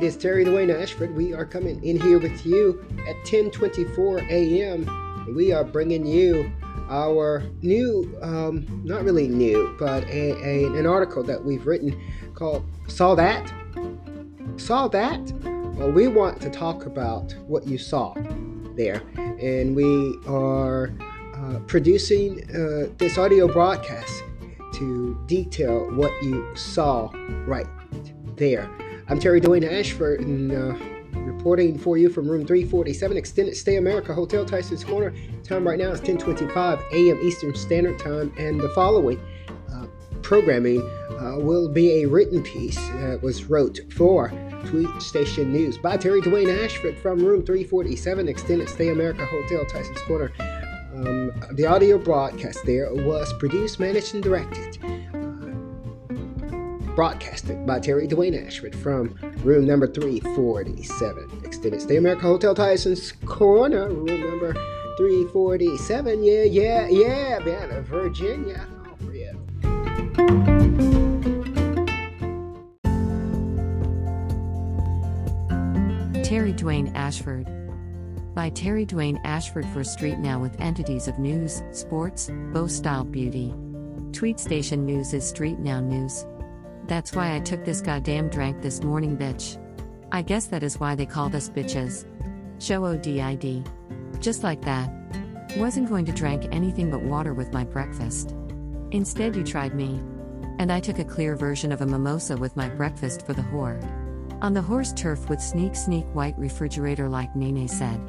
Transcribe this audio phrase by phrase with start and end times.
[0.00, 1.14] It is Terry Dwayne Ashford.
[1.14, 5.34] We are coming in here with you at 10:24 a.m.
[5.36, 6.50] We are bringing you
[6.88, 12.00] our new, um, not really new, but a, a, an article that we've written
[12.32, 13.52] called "Saw That."
[14.56, 15.20] Saw that?
[15.74, 18.14] Well, we want to talk about what you saw
[18.76, 20.94] there, and we are
[21.34, 24.24] uh, producing uh, this audio broadcast
[24.76, 27.10] to detail what you saw
[27.46, 27.68] right
[28.36, 28.70] there.
[29.10, 34.14] I'm Terry Dwayne Ashford, and uh, reporting for you from room 347, Extended Stay America
[34.14, 35.12] Hotel Tysons Corner.
[35.42, 37.18] Time right now is 10:25 a.m.
[37.20, 39.20] Eastern Standard Time, and the following
[39.74, 39.86] uh,
[40.22, 40.80] programming
[41.18, 44.28] uh, will be a written piece that was wrote for
[44.66, 50.06] Tweet Station News by Terry Dwayne Ashford from room 347, Extended Stay America Hotel Tysons
[50.06, 50.30] Corner.
[50.94, 54.99] Um, the audio broadcast there was produced, managed, and directed
[57.00, 63.88] broadcasted by Terry Dwayne Ashford from room number 347, Extended Stay America Hotel Tysons Corner,
[63.88, 64.52] room number
[64.98, 66.22] 347.
[66.22, 68.68] Yeah, yeah, yeah, man, Virginia.
[68.84, 68.90] Oh.
[76.22, 77.46] Terry Dwayne Ashford.
[78.34, 83.54] By Terry Dwayne Ashford for Street Now with entities of news, sports, bow style beauty.
[84.12, 86.26] Tweet Station News is Street Now News.
[86.86, 89.56] That's why I took this goddamn drink this morning, bitch.
[90.12, 92.04] I guess that is why they called us bitches.
[92.60, 93.66] Show ODID.
[94.20, 94.90] Just like that.
[95.56, 98.34] Wasn't going to drink anything but water with my breakfast.
[98.90, 100.00] Instead, you tried me.
[100.58, 103.80] And I took a clear version of a mimosa with my breakfast for the whore.
[104.42, 108.00] On the horse turf with sneak sneak white refrigerator, like Nene said.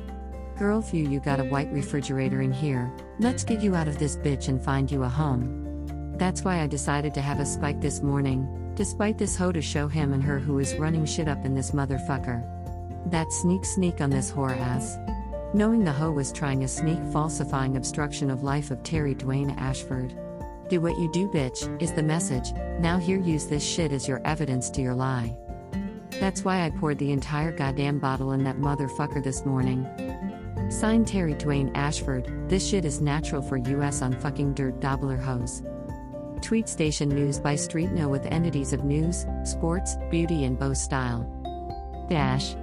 [0.58, 4.16] Girl, few you got a white refrigerator in here, let's get you out of this
[4.16, 5.71] bitch and find you a home.
[6.22, 9.88] That's why I decided to have a spike this morning, despite this hoe to show
[9.88, 12.46] him and her who is running shit up in this motherfucker.
[13.10, 15.00] That sneak sneak on this whore ass.
[15.56, 20.16] Knowing the hoe was trying a sneak falsifying obstruction of life of Terry Dwayne Ashford.
[20.70, 22.54] Do what you do, bitch, is the message.
[22.80, 25.36] Now here use this shit as your evidence to your lie.
[26.20, 29.88] That's why I poured the entire goddamn bottle in that motherfucker this morning.
[30.70, 35.64] Signed Terry Dwayne Ashford, this shit is natural for US on fucking dirt doubler hose.
[36.42, 41.28] Tweet Station News by Street Know with entities of news, sports, beauty, and bow style.
[42.10, 42.56] Dash.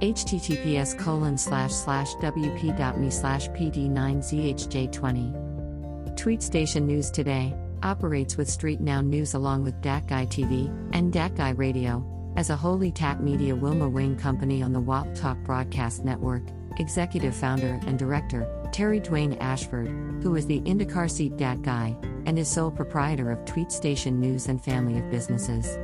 [0.00, 6.16] https colon slash slash wp.me slash pd9zhj20.
[6.16, 11.12] Tweet Station News Today operates with Street Now News along with Dat Guy TV and
[11.12, 12.04] Dat Guy Radio
[12.36, 16.42] as a wholly tap media Wilma Wing company on the WAP Talk Broadcast Network.
[16.78, 19.86] Executive founder and director Terry Dwayne Ashford,
[20.20, 21.96] who is the IndyCar seat Dat Guy
[22.26, 25.78] and is sole proprietor of Tweet Station News and family of businesses.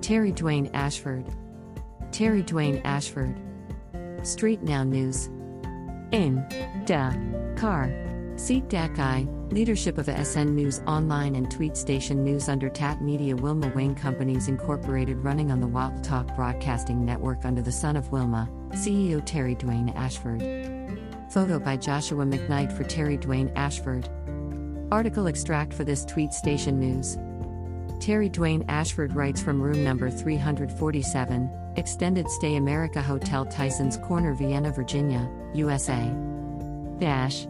[0.00, 1.24] Terry Dwayne Ashford.
[2.10, 3.40] Terry Dwayne Ashford.
[4.24, 5.26] Street Now News.
[6.10, 6.44] In.
[6.86, 7.12] Da.
[7.54, 7.88] Car.
[8.34, 13.36] Seat Dat Guy, leadership of SN News Online and Tweet Station News under TAP Media
[13.36, 18.10] Wilma Wing Companies Incorporated running on the WAP Talk Broadcasting Network under the son of
[18.10, 20.77] Wilma, CEO Terry Dwayne Ashford.
[21.28, 24.08] Photo by Joshua McKnight for Terry Dwayne Ashford.
[24.90, 27.18] Article extract for this Tweet Station News.
[28.00, 34.72] Terry Dwayne Ashford writes from room number 347, Extended Stay America Hotel Tysons Corner, Vienna,
[34.72, 36.10] Virginia, USA.
[36.98, 37.46] Dash.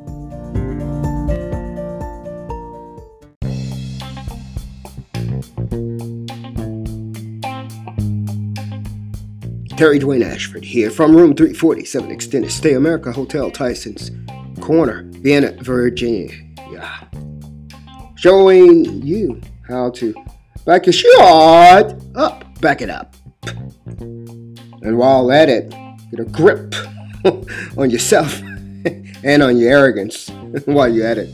[9.78, 14.10] Terry Dwayne Ashford here from room 347, Extended Stay America Hotel Tysons
[14.60, 16.34] Corner, Vienna, Virginia.
[16.72, 17.04] Yeah.
[18.16, 20.12] Showing you how to
[20.66, 23.14] back your shot up, back it up.
[23.92, 25.70] And while at it,
[26.10, 26.74] get a grip
[27.78, 28.42] on yourself
[29.22, 30.28] and on your arrogance
[30.64, 31.32] while you're at it.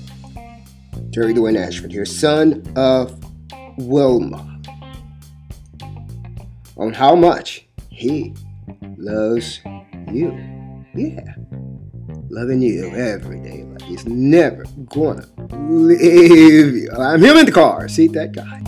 [1.14, 3.18] Terry Dwayne Ashford here, son of
[3.78, 4.60] Wilma.
[6.76, 7.63] On how much
[7.94, 8.34] he
[8.96, 9.60] loves
[10.10, 10.32] you.
[10.94, 11.34] Yeah.
[12.28, 13.62] Loving you every day.
[13.62, 16.90] Like he's never gonna leave you.
[16.90, 17.88] I'm him in the car.
[17.88, 18.62] See that guy.